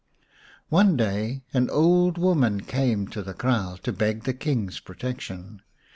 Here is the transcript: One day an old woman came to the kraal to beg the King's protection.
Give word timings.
One 0.69 0.97
day 0.97 1.43
an 1.53 1.69
old 1.69 2.17
woman 2.17 2.61
came 2.61 3.07
to 3.09 3.21
the 3.21 3.35
kraal 3.35 3.77
to 3.83 3.93
beg 3.93 4.23
the 4.23 4.33
King's 4.33 4.79
protection. 4.79 5.61